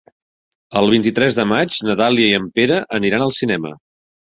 [0.81, 3.79] El vint-i-tres de maig na Dàlia i en Pere aniran al cinema.